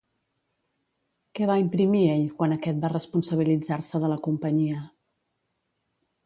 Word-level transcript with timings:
Què 1.39 1.49
va 1.49 1.57
imprimir 1.63 2.01
ell 2.13 2.23
quan 2.39 2.55
aquest 2.55 2.79
va 2.87 2.91
responsabilitzar-se 2.95 4.03
de 4.07 4.11
la 4.15 4.19
companyia? 4.29 4.83